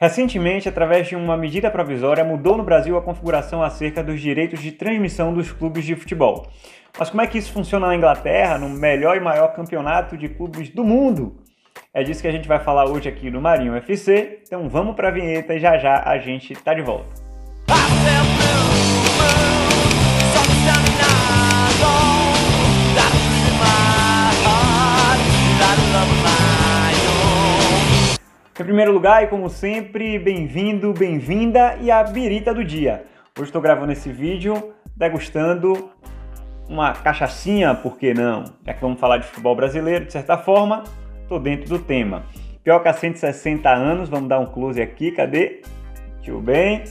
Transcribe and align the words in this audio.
Recentemente, 0.00 0.68
através 0.68 1.08
de 1.08 1.16
uma 1.16 1.36
medida 1.36 1.68
provisória, 1.72 2.22
mudou 2.22 2.56
no 2.56 2.62
Brasil 2.62 2.96
a 2.96 3.02
configuração 3.02 3.64
acerca 3.64 4.00
dos 4.00 4.20
direitos 4.20 4.62
de 4.62 4.70
transmissão 4.70 5.34
dos 5.34 5.50
clubes 5.50 5.84
de 5.84 5.96
futebol. 5.96 6.46
Mas 6.96 7.10
como 7.10 7.20
é 7.20 7.26
que 7.26 7.36
isso 7.36 7.52
funciona 7.52 7.88
na 7.88 7.96
Inglaterra, 7.96 8.58
no 8.58 8.68
melhor 8.68 9.16
e 9.16 9.20
maior 9.20 9.52
campeonato 9.54 10.16
de 10.16 10.28
clubes 10.28 10.68
do 10.68 10.84
mundo? 10.84 11.42
É 11.92 12.04
disso 12.04 12.22
que 12.22 12.28
a 12.28 12.32
gente 12.32 12.46
vai 12.46 12.60
falar 12.60 12.88
hoje 12.88 13.08
aqui 13.08 13.28
no 13.28 13.40
Marinho 13.40 13.74
FC. 13.74 14.40
Então 14.46 14.68
vamos 14.68 14.94
para 14.94 15.08
a 15.08 15.10
vinheta 15.10 15.54
e 15.54 15.58
já 15.58 15.76
já 15.78 16.00
a 16.04 16.16
gente 16.18 16.54
tá 16.54 16.74
de 16.74 16.82
volta. 16.82 17.17
Em 28.60 28.64
primeiro 28.64 28.90
lugar, 28.90 29.22
e 29.22 29.28
como 29.28 29.48
sempre, 29.48 30.18
bem-vindo, 30.18 30.92
bem-vinda 30.92 31.76
e 31.80 31.92
a 31.92 32.02
birita 32.02 32.52
do 32.52 32.64
dia. 32.64 33.04
Hoje 33.38 33.50
estou 33.50 33.62
gravando 33.62 33.92
esse 33.92 34.10
vídeo 34.10 34.74
degustando 34.96 35.90
uma 36.68 36.92
cachaçinha, 36.92 37.72
por 37.72 37.96
que 37.96 38.12
não? 38.12 38.42
Já 38.66 38.74
que 38.74 38.80
vamos 38.80 38.98
falar 38.98 39.18
de 39.18 39.28
futebol 39.28 39.54
brasileiro, 39.54 40.06
de 40.06 40.12
certa 40.12 40.36
forma, 40.36 40.82
estou 41.22 41.38
dentro 41.38 41.68
do 41.68 41.78
tema. 41.78 42.24
Pioca 42.64 42.92
160 42.92 43.70
anos, 43.70 44.08
vamos 44.08 44.28
dar 44.28 44.40
um 44.40 44.46
close 44.46 44.82
aqui, 44.82 45.12
cadê? 45.12 45.62
Tio 46.20 46.40
bem. 46.40 46.82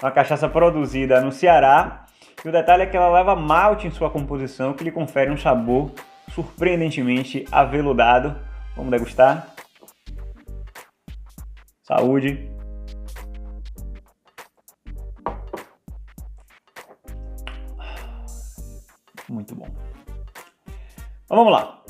Uma 0.00 0.10
cachaça 0.10 0.48
produzida 0.48 1.20
no 1.20 1.30
Ceará. 1.30 2.06
E 2.42 2.48
o 2.48 2.52
detalhe 2.52 2.84
é 2.84 2.86
que 2.86 2.96
ela 2.96 3.10
leva 3.10 3.36
malte 3.36 3.86
em 3.86 3.90
sua 3.90 4.08
composição, 4.08 4.72
que 4.72 4.82
lhe 4.82 4.90
confere 4.90 5.30
um 5.30 5.36
sabor 5.36 5.90
surpreendentemente 6.30 7.44
aveludado. 7.52 8.34
Vamos 8.74 8.90
degustar? 8.90 9.59
Saúde. 11.90 12.48
Muito 19.28 19.56
bom. 19.56 19.66
Então 21.24 21.36
vamos 21.36 21.52
lá. 21.52 21.82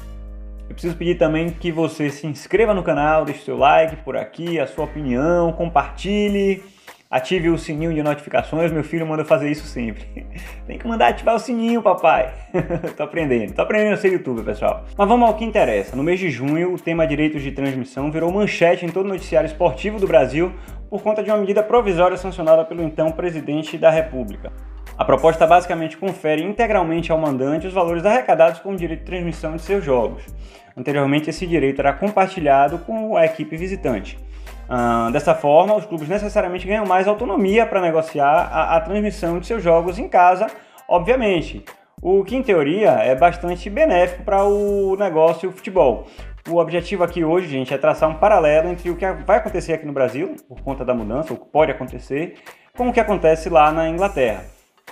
Eu 0.71 0.73
preciso 0.73 0.97
pedir 0.97 1.19
também 1.19 1.51
que 1.51 1.71
você 1.71 2.09
se 2.09 2.27
inscreva 2.27 2.73
no 2.73 2.83
canal, 2.83 3.27
deixe 3.27 3.45
seu 3.45 3.59
like 3.59 3.97
por 3.97 4.17
aqui, 4.17 4.59
a 4.59 4.67
sua 4.67 4.87
opinião, 4.87 5.53
compartilhe 5.53 6.65
Ative 7.11 7.51
o 7.51 7.59
sininho 7.59 7.93
de 7.93 8.05
notificações, 8.05 8.71
meu 8.71 8.85
filho 8.85 9.05
manda 9.05 9.25
fazer 9.25 9.51
isso 9.51 9.67
sempre. 9.67 10.05
Tem 10.65 10.79
que 10.79 10.87
mandar 10.87 11.09
ativar 11.09 11.35
o 11.35 11.41
sininho, 11.41 11.83
papai. 11.83 12.33
tô 12.97 13.03
aprendendo, 13.03 13.53
tô 13.53 13.63
aprendendo 13.63 13.95
a 13.95 13.97
ser 13.97 14.13
youtuber, 14.13 14.45
pessoal. 14.45 14.85
Mas 14.97 15.09
vamos 15.09 15.29
ao 15.29 15.35
que 15.35 15.45
interessa. 15.45 15.97
No 15.97 16.05
mês 16.05 16.21
de 16.21 16.31
junho, 16.31 16.73
o 16.73 16.79
tema 16.79 17.05
direitos 17.09 17.43
de 17.43 17.51
transmissão 17.51 18.13
virou 18.13 18.31
manchete 18.31 18.87
em 18.87 18.91
todo 18.91 19.07
o 19.07 19.09
noticiário 19.09 19.49
esportivo 19.49 19.99
do 19.99 20.07
Brasil 20.07 20.53
por 20.89 21.03
conta 21.03 21.21
de 21.21 21.33
uma 21.33 21.39
medida 21.39 21.65
provisória 21.65 22.17
sancionada 22.17 22.65
pelo 22.65 22.81
então 22.81 23.11
presidente 23.11 23.77
da 23.77 23.91
República. 23.91 24.53
A 24.97 25.05
proposta 25.05 25.45
basicamente 25.49 25.97
confere 25.97 26.45
integralmente 26.45 27.11
ao 27.11 27.19
mandante 27.19 27.67
os 27.67 27.73
valores 27.73 28.07
arrecadados 28.07 28.61
com 28.61 28.71
o 28.71 28.77
direito 28.77 29.01
de 29.01 29.07
transmissão 29.07 29.57
de 29.57 29.63
seus 29.63 29.85
jogos. 29.85 30.23
Anteriormente, 30.77 31.29
esse 31.29 31.45
direito 31.45 31.81
era 31.81 31.93
compartilhado 31.93 32.79
com 32.79 33.17
a 33.17 33.25
equipe 33.25 33.57
visitante. 33.57 34.17
Uh, 34.71 35.11
dessa 35.11 35.35
forma, 35.35 35.75
os 35.75 35.85
clubes 35.85 36.09
necessariamente 36.09 36.65
ganham 36.65 36.87
mais 36.87 37.09
autonomia 37.09 37.67
para 37.67 37.81
negociar 37.81 38.49
a, 38.53 38.77
a, 38.77 38.81
transmissão 38.81 39.41
de 39.41 39.47
seus 39.47 39.61
jogos 39.61 39.99
em 39.99 40.09
casa, 40.09 40.47
obviamente. 40.89 41.65
O 42.01 42.23
que, 42.23 42.37
em 42.37 42.43
teoria, 42.43 42.91
é 42.91 43.17
bastante 43.17 43.69
benéfico 43.69 44.23
para 44.23 44.45
o 44.45 44.97
negócio 44.97 45.49
o 45.49 45.53
futebol. 45.53 46.07
O 46.49 46.59
objetivo 46.59 47.03
aqui 47.03 47.25
hoje, 47.25 47.49
gente, 47.49 47.75
é 47.75 47.79
traçar 47.79 48.09
um 48.09 48.15
paralelo 48.15 48.69
entre 48.69 48.89
o 48.89 48.97
que 48.97 49.05
vai 49.27 49.39
acontecer 49.39 49.73
aqui 49.73 49.85
no 49.85 49.93
Brasil, 49.93 50.37
por 50.49 50.61
conta 50.61 50.85
da 50.85 50.95
mudança, 50.95 51.33
ou 51.33 51.39
que 51.39 51.49
pode 51.49 51.73
acontecer, 51.73 52.37
com 52.77 52.89
o 52.89 52.93
que 52.93 53.01
acontece 53.01 53.49
lá 53.49 53.73
na 53.73 53.89
Inglaterra. 53.89 54.45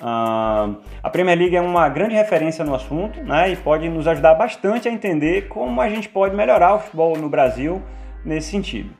Uh, 0.03 0.77
a 1.01 1.09
Premier 1.11 1.39
League 1.39 1.57
é 1.57 1.61
uma 1.61 1.89
grande 1.89 2.17
referência 2.17 2.65
no 2.65 2.75
assunto 2.75 3.23
né, 3.23 3.53
e 3.53 3.57
pode 3.57 3.89
nos 3.89 4.09
ajudar 4.09 4.35
bastante 4.35 4.89
a 4.89 4.93
entender 4.93 5.47
como 5.49 5.81
a 5.81 5.89
gente 5.89 6.09
pode 6.09 6.35
melhorar 6.35 6.75
o 6.75 6.81
futebol 6.81 7.17
no 7.17 7.29
Brasil 7.29 7.81
nesse 8.25 8.51
sentido. 8.51 8.91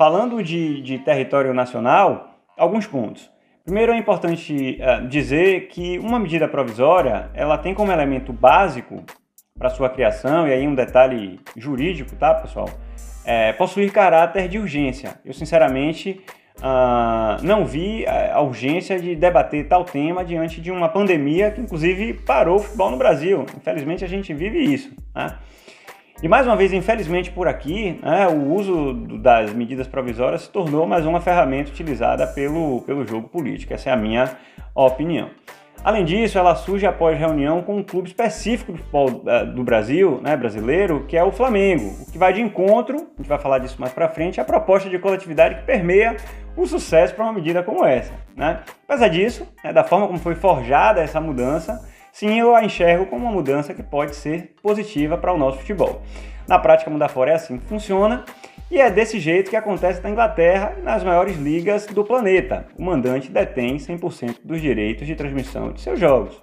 Falando 0.00 0.42
de, 0.42 0.80
de 0.80 0.98
território 1.00 1.52
nacional, 1.52 2.30
alguns 2.56 2.86
pontos. 2.86 3.30
Primeiro 3.62 3.92
é 3.92 3.98
importante 3.98 4.80
uh, 4.80 5.06
dizer 5.06 5.68
que 5.68 5.98
uma 5.98 6.18
medida 6.18 6.48
provisória 6.48 7.28
ela 7.34 7.58
tem 7.58 7.74
como 7.74 7.92
elemento 7.92 8.32
básico 8.32 9.04
para 9.58 9.68
sua 9.68 9.90
criação, 9.90 10.48
e 10.48 10.54
aí 10.54 10.66
um 10.66 10.74
detalhe 10.74 11.38
jurídico, 11.54 12.16
tá, 12.16 12.32
pessoal? 12.32 12.70
É, 13.26 13.52
possuir 13.52 13.92
caráter 13.92 14.48
de 14.48 14.58
urgência. 14.58 15.20
Eu, 15.22 15.34
sinceramente, 15.34 16.18
uh, 16.60 17.44
não 17.44 17.66
vi 17.66 18.06
a 18.06 18.40
urgência 18.40 18.98
de 18.98 19.14
debater 19.14 19.68
tal 19.68 19.84
tema 19.84 20.24
diante 20.24 20.62
de 20.62 20.70
uma 20.70 20.88
pandemia 20.88 21.50
que, 21.50 21.60
inclusive, 21.60 22.14
parou 22.14 22.56
o 22.56 22.60
futebol 22.60 22.90
no 22.90 22.96
Brasil. 22.96 23.44
Infelizmente, 23.54 24.02
a 24.02 24.08
gente 24.08 24.32
vive 24.32 24.60
isso. 24.60 24.96
Né? 25.14 25.36
E 26.22 26.28
mais 26.28 26.46
uma 26.46 26.54
vez, 26.54 26.70
infelizmente 26.70 27.30
por 27.30 27.48
aqui, 27.48 27.98
né, 28.02 28.28
o 28.28 28.52
uso 28.52 28.92
das 29.22 29.54
medidas 29.54 29.86
provisórias 29.86 30.42
se 30.42 30.50
tornou 30.50 30.86
mais 30.86 31.06
uma 31.06 31.18
ferramenta 31.18 31.70
utilizada 31.70 32.26
pelo, 32.26 32.82
pelo 32.82 33.06
jogo 33.06 33.26
político. 33.26 33.72
Essa 33.72 33.88
é 33.88 33.92
a 33.94 33.96
minha 33.96 34.30
opinião. 34.74 35.30
Além 35.82 36.04
disso, 36.04 36.36
ela 36.36 36.54
surge 36.54 36.84
após 36.84 37.18
reunião 37.18 37.62
com 37.62 37.78
um 37.78 37.82
clube 37.82 38.06
específico 38.06 38.72
do 38.72 38.78
futebol 38.78 39.22
eh, 39.26 39.46
do 39.46 39.64
Brasil, 39.64 40.20
né, 40.22 40.36
brasileiro, 40.36 41.06
que 41.08 41.16
é 41.16 41.24
o 41.24 41.32
Flamengo, 41.32 41.96
o 42.02 42.12
que 42.12 42.18
vai 42.18 42.34
de 42.34 42.42
encontro, 42.42 42.96
a 42.96 43.16
gente 43.16 43.28
vai 43.28 43.38
falar 43.38 43.58
disso 43.60 43.76
mais 43.80 43.90
para 43.90 44.06
frente, 44.06 44.38
a 44.38 44.44
proposta 44.44 44.90
de 44.90 44.98
coletividade 44.98 45.54
que 45.54 45.62
permeia 45.62 46.18
o 46.54 46.66
sucesso 46.66 47.14
para 47.14 47.24
uma 47.24 47.32
medida 47.32 47.62
como 47.62 47.82
essa. 47.82 48.12
Né? 48.36 48.60
Apesar 48.86 49.08
disso, 49.08 49.48
né, 49.64 49.72
da 49.72 49.82
forma 49.82 50.06
como 50.06 50.18
foi 50.18 50.34
forjada 50.34 51.00
essa 51.00 51.18
mudança, 51.18 51.82
Sim, 52.12 52.38
eu 52.38 52.54
a 52.54 52.64
enxergo 52.64 53.06
como 53.06 53.24
uma 53.24 53.32
mudança 53.32 53.72
que 53.72 53.82
pode 53.82 54.16
ser 54.16 54.54
positiva 54.62 55.16
para 55.16 55.32
o 55.32 55.38
nosso 55.38 55.58
futebol. 55.58 56.02
Na 56.46 56.58
prática, 56.58 56.90
mudar 56.90 57.08
fora 57.08 57.30
é 57.30 57.34
assim 57.34 57.58
que 57.58 57.66
funciona 57.66 58.24
e 58.70 58.80
é 58.80 58.90
desse 58.90 59.18
jeito 59.18 59.50
que 59.50 59.56
acontece 59.56 60.02
na 60.02 60.10
Inglaterra 60.10 60.74
e 60.78 60.82
nas 60.82 61.02
maiores 61.02 61.36
ligas 61.36 61.86
do 61.86 62.04
planeta. 62.04 62.66
O 62.78 62.82
mandante 62.82 63.30
detém 63.30 63.76
100% 63.76 64.38
dos 64.44 64.60
direitos 64.60 65.06
de 65.06 65.14
transmissão 65.14 65.72
de 65.72 65.80
seus 65.80 65.98
jogos. 65.98 66.42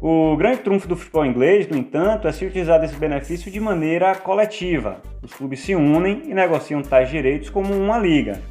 O 0.00 0.36
grande 0.36 0.58
trunfo 0.58 0.86
do 0.86 0.96
futebol 0.96 1.24
inglês, 1.24 1.66
no 1.68 1.76
entanto, 1.76 2.28
é 2.28 2.32
se 2.32 2.44
utilizar 2.44 2.78
desse 2.78 2.96
benefício 2.96 3.50
de 3.50 3.58
maneira 3.58 4.14
coletiva. 4.14 5.00
Os 5.22 5.32
clubes 5.32 5.60
se 5.60 5.74
unem 5.74 6.22
e 6.26 6.34
negociam 6.34 6.82
tais 6.82 7.08
direitos 7.08 7.48
como 7.48 7.74
uma 7.74 7.98
liga. 7.98 8.42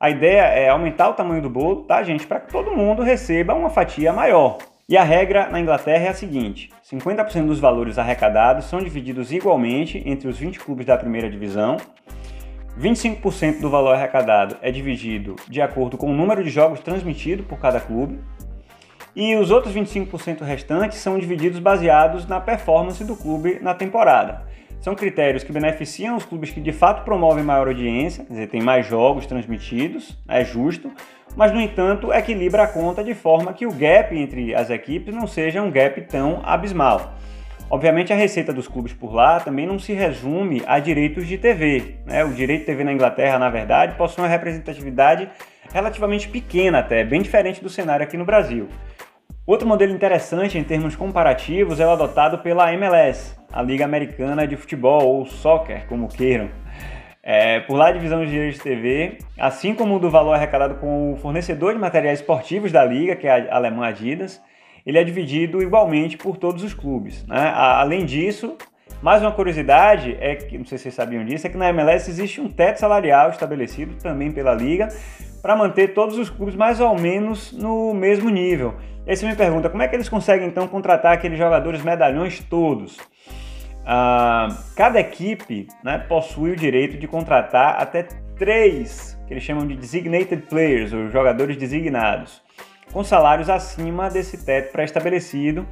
A 0.00 0.10
ideia 0.10 0.42
é 0.42 0.68
aumentar 0.68 1.08
o 1.08 1.14
tamanho 1.14 1.40
do 1.40 1.48
bolo, 1.48 1.84
tá, 1.84 2.02
gente, 2.02 2.26
para 2.26 2.40
que 2.40 2.50
todo 2.50 2.76
mundo 2.76 3.02
receba 3.02 3.54
uma 3.54 3.70
fatia 3.70 4.12
maior. 4.12 4.58
E 4.92 4.96
a 4.98 5.02
regra 5.02 5.48
na 5.48 5.58
Inglaterra 5.58 6.04
é 6.04 6.08
a 6.10 6.14
seguinte: 6.14 6.68
50% 6.84 7.46
dos 7.46 7.58
valores 7.58 7.96
arrecadados 7.96 8.66
são 8.66 8.78
divididos 8.78 9.32
igualmente 9.32 10.02
entre 10.04 10.28
os 10.28 10.36
20 10.36 10.60
clubes 10.60 10.84
da 10.84 10.98
primeira 10.98 11.30
divisão. 11.30 11.78
25% 12.78 13.58
do 13.62 13.70
valor 13.70 13.94
arrecadado 13.94 14.58
é 14.60 14.70
dividido 14.70 15.34
de 15.48 15.62
acordo 15.62 15.96
com 15.96 16.10
o 16.10 16.14
número 16.14 16.44
de 16.44 16.50
jogos 16.50 16.80
transmitidos 16.80 17.46
por 17.46 17.58
cada 17.58 17.80
clube. 17.80 18.18
E 19.16 19.34
os 19.34 19.50
outros 19.50 19.74
25% 19.74 20.42
restantes 20.42 20.98
são 20.98 21.18
divididos 21.18 21.58
baseados 21.58 22.26
na 22.28 22.38
performance 22.38 23.02
do 23.02 23.16
clube 23.16 23.60
na 23.62 23.72
temporada. 23.72 24.42
São 24.82 24.96
critérios 24.96 25.44
que 25.44 25.52
beneficiam 25.52 26.16
os 26.16 26.24
clubes 26.24 26.50
que 26.50 26.60
de 26.60 26.72
fato 26.72 27.04
promovem 27.04 27.44
maior 27.44 27.68
audiência, 27.68 28.24
quer 28.24 28.32
dizer, 28.32 28.46
tem 28.48 28.60
mais 28.60 28.84
jogos 28.84 29.26
transmitidos, 29.26 30.18
é 30.28 30.44
justo, 30.44 30.90
mas 31.36 31.52
no 31.52 31.60
entanto 31.60 32.12
equilibra 32.12 32.64
a 32.64 32.66
conta 32.66 33.04
de 33.04 33.14
forma 33.14 33.52
que 33.52 33.64
o 33.64 33.70
gap 33.70 34.12
entre 34.12 34.52
as 34.56 34.70
equipes 34.70 35.14
não 35.14 35.28
seja 35.28 35.62
um 35.62 35.70
gap 35.70 36.00
tão 36.02 36.40
abismal. 36.42 37.14
Obviamente 37.70 38.12
a 38.12 38.16
receita 38.16 38.52
dos 38.52 38.66
clubes 38.66 38.92
por 38.92 39.14
lá 39.14 39.38
também 39.38 39.68
não 39.68 39.78
se 39.78 39.92
resume 39.92 40.64
a 40.66 40.80
direitos 40.80 41.28
de 41.28 41.38
TV. 41.38 41.98
Né? 42.04 42.24
O 42.24 42.32
direito 42.32 42.62
de 42.62 42.66
TV 42.66 42.82
na 42.82 42.92
Inglaterra, 42.92 43.38
na 43.38 43.50
verdade, 43.50 43.94
possui 43.94 44.24
uma 44.24 44.28
representatividade 44.28 45.30
relativamente 45.72 46.28
pequena 46.28 46.80
até, 46.80 47.04
bem 47.04 47.22
diferente 47.22 47.62
do 47.62 47.70
cenário 47.70 48.02
aqui 48.02 48.16
no 48.16 48.24
Brasil. 48.24 48.68
Outro 49.46 49.66
modelo 49.66 49.92
interessante 49.92 50.58
em 50.58 50.64
termos 50.64 50.96
comparativos 50.96 51.78
é 51.78 51.86
o 51.86 51.90
adotado 51.90 52.38
pela 52.38 52.72
MLS, 52.74 53.41
a 53.52 53.62
Liga 53.62 53.84
Americana 53.84 54.46
de 54.46 54.56
Futebol, 54.56 55.06
ou 55.06 55.26
Soccer, 55.26 55.86
como 55.86 56.08
queiram. 56.08 56.48
É, 57.22 57.60
por 57.60 57.76
lá, 57.76 57.88
a 57.88 57.92
divisão 57.92 58.24
de 58.24 58.30
direitos 58.30 58.56
de 58.56 58.62
TV, 58.62 59.18
assim 59.38 59.74
como 59.74 59.96
o 59.96 59.98
do 60.00 60.10
valor 60.10 60.34
arrecadado 60.34 60.76
com 60.76 61.12
o 61.12 61.16
fornecedor 61.16 61.72
de 61.72 61.78
materiais 61.78 62.20
esportivos 62.20 62.72
da 62.72 62.84
liga, 62.84 63.14
que 63.14 63.28
é 63.28 63.48
a 63.48 63.56
alemã 63.56 63.86
Adidas, 63.86 64.42
ele 64.84 64.98
é 64.98 65.04
dividido 65.04 65.62
igualmente 65.62 66.16
por 66.16 66.36
todos 66.36 66.64
os 66.64 66.74
clubes. 66.74 67.24
Né? 67.26 67.52
Além 67.54 68.04
disso, 68.04 68.56
mais 69.00 69.22
uma 69.22 69.30
curiosidade, 69.30 70.16
é 70.20 70.34
que, 70.34 70.58
não 70.58 70.64
sei 70.64 70.78
se 70.78 70.82
vocês 70.82 70.94
sabiam 70.94 71.24
disso, 71.24 71.46
é 71.46 71.50
que 71.50 71.56
na 71.56 71.68
MLS 71.68 72.10
existe 72.10 72.40
um 72.40 72.48
teto 72.48 72.80
salarial 72.80 73.30
estabelecido 73.30 73.94
também 74.02 74.32
pela 74.32 74.52
liga 74.52 74.88
para 75.40 75.54
manter 75.54 75.94
todos 75.94 76.18
os 76.18 76.28
clubes 76.30 76.54
mais 76.54 76.80
ou 76.80 76.98
menos 76.98 77.52
no 77.52 77.94
mesmo 77.94 78.30
nível. 78.30 78.74
E 79.06 79.10
aí 79.10 79.16
você 79.16 79.26
me 79.26 79.34
pergunta, 79.34 79.68
como 79.68 79.82
é 79.82 79.88
que 79.88 79.96
eles 79.96 80.08
conseguem 80.08 80.46
então 80.46 80.68
contratar 80.68 81.12
aqueles 81.12 81.38
jogadores 81.38 81.82
medalhões 81.82 82.38
todos? 82.38 82.98
Ah, 83.84 84.48
cada 84.76 85.00
equipe 85.00 85.66
né, 85.82 85.98
possui 85.98 86.52
o 86.52 86.56
direito 86.56 86.96
de 86.96 87.08
contratar 87.08 87.80
até 87.80 88.04
três 88.36 89.18
que 89.26 89.34
eles 89.34 89.42
chamam 89.42 89.66
de 89.66 89.76
designated 89.76 90.42
players, 90.42 90.92
ou 90.92 91.08
jogadores 91.08 91.56
designados, 91.56 92.42
com 92.92 93.02
salários 93.02 93.48
acima 93.48 94.10
desse 94.10 94.44
teto 94.44 94.72
pré-estabelecido. 94.72 95.66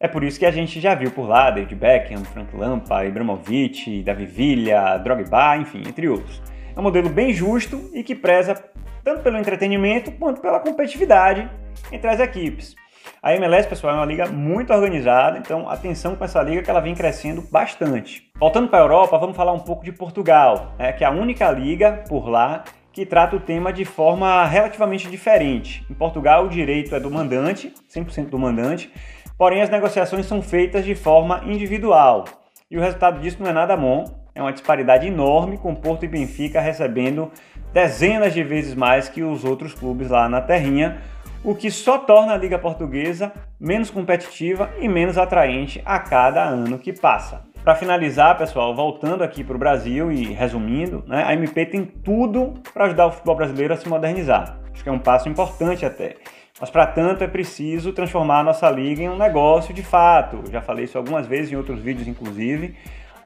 É 0.00 0.06
por 0.06 0.22
isso 0.22 0.38
que 0.38 0.46
a 0.46 0.50
gente 0.50 0.80
já 0.80 0.94
viu 0.94 1.10
por 1.10 1.28
lá 1.28 1.50
David 1.50 1.74
Beckham, 1.74 2.24
Frank 2.24 2.56
Lampa, 2.56 3.04
Ibrahimovic, 3.04 4.02
Davi 4.02 4.26
Villa, 4.26 4.96
Drogba, 4.98 5.56
enfim, 5.56 5.82
entre 5.86 6.08
outros. 6.08 6.42
É 6.74 6.78
um 6.78 6.82
modelo 6.82 7.08
bem 7.08 7.32
justo 7.32 7.90
e 7.92 8.02
que 8.02 8.14
preza 8.14 8.54
tanto 9.02 9.22
pelo 9.22 9.38
entretenimento 9.38 10.12
quanto 10.12 10.40
pela 10.40 10.60
competitividade 10.60 11.48
entre 11.90 12.08
as 12.08 12.20
equipes. 12.20 12.76
A 13.20 13.34
MLS, 13.34 13.68
pessoal, 13.68 13.94
é 13.94 13.96
uma 13.96 14.04
liga 14.04 14.26
muito 14.26 14.72
organizada, 14.72 15.38
então 15.38 15.68
atenção 15.68 16.14
com 16.14 16.24
essa 16.24 16.40
liga 16.40 16.62
que 16.62 16.70
ela 16.70 16.78
vem 16.78 16.94
crescendo 16.94 17.42
bastante. 17.50 18.30
Voltando 18.38 18.68
para 18.68 18.78
a 18.78 18.82
Europa, 18.82 19.18
vamos 19.18 19.36
falar 19.36 19.52
um 19.52 19.58
pouco 19.58 19.84
de 19.84 19.90
Portugal, 19.90 20.74
né, 20.78 20.92
que 20.92 21.02
é 21.02 21.06
a 21.08 21.10
única 21.10 21.50
liga 21.50 22.04
por 22.08 22.28
lá 22.28 22.62
que 22.92 23.04
trata 23.04 23.34
o 23.34 23.40
tema 23.40 23.72
de 23.72 23.84
forma 23.84 24.44
relativamente 24.44 25.10
diferente. 25.10 25.84
Em 25.90 25.94
Portugal, 25.94 26.44
o 26.44 26.48
direito 26.48 26.94
é 26.94 27.00
do 27.00 27.10
mandante, 27.10 27.74
100% 27.92 28.28
do 28.28 28.38
mandante, 28.38 28.92
porém 29.36 29.62
as 29.62 29.70
negociações 29.70 30.24
são 30.24 30.40
feitas 30.40 30.84
de 30.84 30.94
forma 30.94 31.42
individual. 31.44 32.24
E 32.70 32.78
o 32.78 32.80
resultado 32.80 33.18
disso 33.18 33.38
não 33.40 33.50
é 33.50 33.52
nada 33.52 33.76
bom, 33.76 34.04
é 34.32 34.40
uma 34.40 34.52
disparidade 34.52 35.08
enorme, 35.08 35.58
com 35.58 35.74
Porto 35.74 36.04
e 36.04 36.08
Benfica 36.08 36.60
recebendo 36.60 37.32
dezenas 37.72 38.32
de 38.32 38.44
vezes 38.44 38.74
mais 38.74 39.08
que 39.08 39.24
os 39.24 39.44
outros 39.44 39.74
clubes 39.74 40.08
lá 40.08 40.28
na 40.28 40.40
terrinha, 40.40 40.98
o 41.44 41.54
que 41.54 41.70
só 41.70 41.98
torna 41.98 42.34
a 42.34 42.36
Liga 42.36 42.58
Portuguesa 42.58 43.32
menos 43.58 43.90
competitiva 43.90 44.70
e 44.80 44.88
menos 44.88 45.16
atraente 45.16 45.80
a 45.84 45.98
cada 45.98 46.44
ano 46.44 46.78
que 46.78 46.92
passa. 46.92 47.42
Para 47.62 47.74
finalizar, 47.74 48.38
pessoal, 48.38 48.74
voltando 48.74 49.22
aqui 49.22 49.44
para 49.44 49.56
o 49.56 49.58
Brasil 49.58 50.10
e 50.10 50.32
resumindo, 50.32 51.04
né, 51.06 51.24
a 51.26 51.34
MP 51.34 51.66
tem 51.66 51.84
tudo 51.84 52.54
para 52.72 52.86
ajudar 52.86 53.06
o 53.06 53.12
futebol 53.12 53.36
brasileiro 53.36 53.74
a 53.74 53.76
se 53.76 53.88
modernizar. 53.88 54.58
Acho 54.72 54.82
que 54.82 54.88
é 54.88 54.92
um 54.92 54.98
passo 54.98 55.28
importante 55.28 55.84
até. 55.84 56.16
Mas 56.60 56.70
para 56.70 56.86
tanto 56.86 57.22
é 57.22 57.28
preciso 57.28 57.92
transformar 57.92 58.40
a 58.40 58.44
nossa 58.44 58.68
liga 58.70 59.02
em 59.02 59.08
um 59.08 59.16
negócio 59.16 59.72
de 59.72 59.82
fato. 59.82 60.42
Já 60.50 60.60
falei 60.60 60.86
isso 60.86 60.98
algumas 60.98 61.26
vezes 61.26 61.52
em 61.52 61.56
outros 61.56 61.80
vídeos, 61.80 62.08
inclusive. 62.08 62.74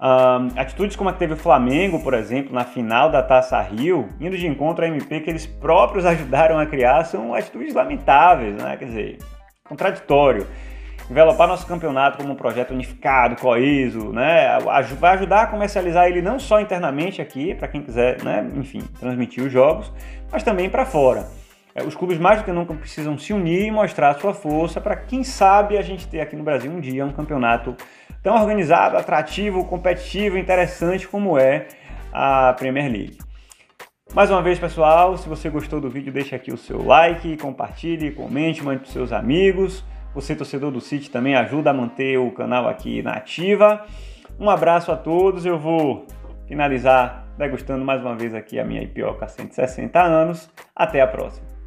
Um, 0.03 0.59
atitudes 0.59 0.97
como 0.97 1.11
a 1.11 1.13
que 1.13 1.21
teve 1.21 1.35
o 1.35 1.37
Flamengo, 1.37 2.03
por 2.03 2.13
exemplo, 2.13 2.53
na 2.53 2.65
final 2.65 3.09
da 3.09 3.23
Taça 3.23 3.61
Rio, 3.61 4.09
indo 4.21 4.37
de 4.37 4.49
encontro 4.49 4.85
à 4.85 4.89
MP 4.89 5.21
que 5.21 5.31
eles 5.31 5.47
próprios 5.47 6.05
ajudaram 6.07 6.59
a 6.59 6.67
criar, 6.67 7.05
são 7.05 7.33
atitudes 7.33 7.73
lamentáveis, 7.73 8.57
né? 8.57 8.77
Quer 8.77 8.87
dizer, 8.87 9.19
contraditório. 9.63 10.45
Envelopar 11.09 11.47
nosso 11.47 11.67
campeonato 11.67 12.19
como 12.19 12.33
um 12.33 12.37
projeto 12.37 12.73
unificado, 12.73 13.37
coeso, 13.37 14.13
né? 14.13 14.59
Vai 14.99 15.15
ajudar 15.15 15.43
a 15.43 15.47
comercializar 15.47 16.09
ele 16.09 16.21
não 16.21 16.41
só 16.41 16.61
internamente 16.61 17.23
aqui, 17.23 17.55
para 17.55 17.69
quem 17.69 17.81
quiser, 17.83 18.21
né? 18.25 18.45
Enfim, 18.57 18.81
transmitir 18.99 19.45
os 19.45 19.53
jogos, 19.53 19.93
mas 20.33 20.43
também 20.43 20.69
para 20.69 20.85
fora. 20.85 21.27
É, 21.75 21.83
os 21.83 21.95
clubes 21.95 22.19
mais 22.19 22.39
do 22.39 22.45
que 22.45 22.53
nunca 22.53 22.75
precisam 22.75 23.17
se 23.17 23.33
unir 23.33 23.67
e 23.67 23.71
mostrar 23.71 24.15
sua 24.19 24.35
força 24.35 24.81
para, 24.81 24.95
quem 24.95 25.25
sabe, 25.25 25.79
a 25.79 25.83
gente 25.83 26.07
ter 26.07 26.21
aqui 26.21 26.37
no 26.37 26.45
Brasil 26.45 26.71
um 26.71 26.81
dia 26.81 27.05
um 27.05 27.13
campeonato 27.13 27.75
tão 28.23 28.35
organizado, 28.35 28.97
atrativo, 28.97 29.65
competitivo, 29.65 30.39
interessante 30.39 31.09
como 31.09 31.39
é 31.39 31.67
a 32.13 32.55
Premier 32.55 32.91
League. 32.91 33.19
Mais 34.15 34.31
uma 34.31 34.43
vez, 34.43 34.59
pessoal, 34.59 35.17
se 35.17 35.29
você 35.29 35.49
gostou 35.49 35.81
do 35.81 35.89
vídeo, 35.89 36.13
deixe 36.13 36.35
aqui 36.35 36.53
o 36.53 36.57
seu 36.57 36.85
like, 36.85 37.37
compartilhe, 37.39 38.13
comente, 38.13 38.63
mande 38.63 38.81
para 38.81 38.87
os 38.87 38.93
seus 38.93 39.13
amigos. 39.13 39.85
Você, 40.15 40.37
torcedor 40.37 40.71
do 40.71 40.81
City, 40.81 41.11
também 41.11 41.35
ajuda 41.35 41.71
a 41.71 41.73
manter 41.73 42.19
o 42.19 42.31
canal 42.31 42.69
aqui 42.69 43.03
na 43.03 43.13
ativa. 43.13 43.87
Um 44.39 44.51
abraço 44.51 44.93
a 44.93 44.97
todos. 44.97 45.47
Eu 45.47 45.59
vou 45.59 46.07
finalizar 46.47 47.27
degustando 47.39 47.83
mais 47.85 48.03
uma 48.03 48.15
vez 48.15 48.35
aqui 48.35 48.61
a 48.61 48.65
minha 48.65 48.83
Ipioca 48.83 49.27
160 49.27 49.99
anos. 50.03 50.51
Até 50.77 51.01
a 51.01 51.07
próxima. 51.07 51.62